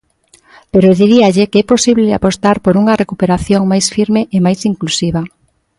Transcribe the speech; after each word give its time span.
Pero 0.73 0.97
diríalle 1.01 1.49
que 1.51 1.59
é 1.63 1.69
posible 1.73 2.07
apostar 2.11 2.57
por 2.65 2.73
unha 2.81 2.97
recuperación 3.01 3.61
máis 3.71 3.85
firme 3.95 4.21
e 4.35 4.37
máis 4.45 4.59
inclusiva. 4.71 5.21